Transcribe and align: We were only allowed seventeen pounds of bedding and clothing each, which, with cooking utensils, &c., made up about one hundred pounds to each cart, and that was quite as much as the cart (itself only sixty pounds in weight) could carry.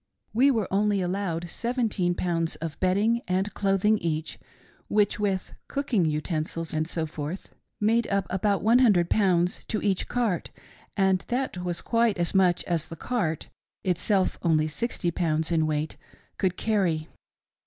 We 0.33 0.49
were 0.49 0.67
only 0.73 0.99
allowed 0.99 1.47
seventeen 1.47 2.15
pounds 2.15 2.55
of 2.55 2.79
bedding 2.79 3.21
and 3.27 3.53
clothing 3.53 3.99
each, 3.99 4.39
which, 4.87 5.19
with 5.19 5.53
cooking 5.67 6.05
utensils, 6.05 6.69
&c., 6.75 7.05
made 7.79 8.07
up 8.07 8.25
about 8.31 8.63
one 8.63 8.79
hundred 8.79 9.11
pounds 9.11 9.63
to 9.65 9.79
each 9.83 10.07
cart, 10.07 10.49
and 10.97 11.19
that 11.27 11.59
was 11.63 11.81
quite 11.81 12.17
as 12.17 12.33
much 12.33 12.63
as 12.63 12.87
the 12.87 12.95
cart 12.95 13.49
(itself 13.83 14.39
only 14.41 14.67
sixty 14.67 15.11
pounds 15.11 15.51
in 15.51 15.67
weight) 15.67 15.97
could 16.39 16.57
carry. 16.57 17.07